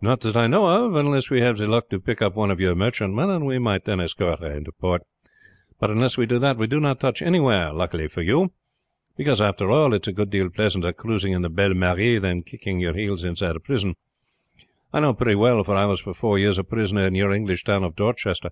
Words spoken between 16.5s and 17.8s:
a prisoner in your English